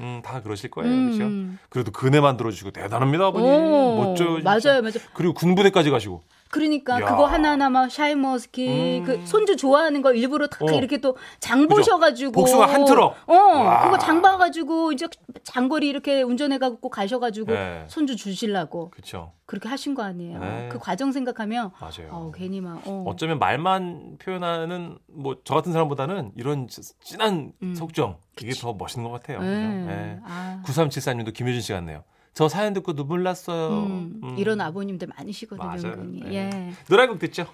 음, 0.00 0.22
다 0.24 0.42
그러실 0.42 0.70
거예요, 0.70 0.92
음. 0.92 1.06
그렇죠? 1.12 1.64
그래도 1.70 1.92
그네 1.92 2.20
만들어 2.20 2.50
주시고 2.50 2.70
대단합니다, 2.72 3.26
아버님. 3.26 3.48
오, 3.48 3.96
멋져. 4.04 4.24
진짜. 4.36 4.42
맞아요, 4.42 4.82
맞아요. 4.82 4.94
그리고 5.14 5.34
군부대까지 5.34 5.90
가시고. 5.90 6.22
그러니까 6.54 7.00
야. 7.00 7.04
그거 7.04 7.26
하나하나 7.26 7.68
막 7.68 7.90
샤인머스켓 7.90 9.00
음. 9.00 9.04
그 9.04 9.26
손주 9.26 9.56
좋아하는 9.56 10.02
거 10.02 10.12
일부러 10.14 10.46
다 10.46 10.58
어. 10.64 10.70
이렇게 10.70 10.98
또 10.98 11.16
장 11.40 11.66
보셔가지고 11.66 12.30
복숭아 12.30 12.66
한 12.66 12.84
트럭. 12.84 13.16
어 13.26 13.34
와. 13.34 13.82
그거 13.84 13.98
장 13.98 14.22
봐가지고 14.22 14.92
이제 14.92 15.08
장거리 15.42 15.88
이렇게 15.88 16.22
운전해가지고 16.22 16.88
가셔가지고 16.90 17.52
네. 17.52 17.84
손주 17.88 18.14
주시려고 18.14 18.90
그렇죠. 18.90 19.32
그렇게 19.46 19.68
하신 19.68 19.94
거 19.94 20.02
아니에요. 20.04 20.38
네. 20.38 20.68
그 20.70 20.78
과정 20.78 21.10
생각하면 21.10 21.72
맞아요. 21.80 22.08
어, 22.12 22.32
괜히 22.32 22.60
막 22.60 22.80
어. 22.86 23.04
어쩌면 23.08 23.38
말만 23.40 24.18
표현하는 24.20 24.96
뭐 25.08 25.34
저 25.44 25.54
같은 25.54 25.72
사람보다는 25.72 26.32
이런 26.36 26.68
진- 26.68 26.84
진한 27.02 27.52
음. 27.62 27.74
속정 27.74 28.18
이게 28.40 28.52
더 28.52 28.72
멋있는 28.72 29.10
것 29.10 29.20
같아요. 29.20 29.40
그죠? 29.40 29.50
네. 29.50 29.84
네. 29.86 30.18
아, 30.24 30.62
9374님도 30.64 31.34
김효진 31.34 31.60
씨 31.60 31.72
같네요. 31.72 32.04
저 32.34 32.48
사연 32.48 32.72
듣고 32.72 32.94
눈물 32.94 33.22
났어요. 33.22 33.84
음, 33.86 34.20
음. 34.22 34.38
이런 34.38 34.60
아버님들 34.60 35.08
많으시거든요. 35.16 35.66
맞아요. 35.66 36.04
네. 36.04 36.34
예. 36.34 36.72
노래 36.88 37.02
한곡 37.02 37.20
듣죠. 37.20 37.46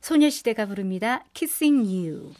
소녀시대가 0.00 0.66
부릅니다. 0.66 1.24
Kissing 1.34 1.84
You. 2.08 2.32